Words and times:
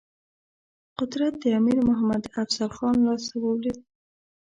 قدرت 0.97 1.33
د 1.43 1.45
امیر 1.59 1.79
محمد 1.87 2.23
افضل 2.41 2.69
خان 2.77 2.95
لاسته 3.07 3.35
ولوېد. 3.39 3.79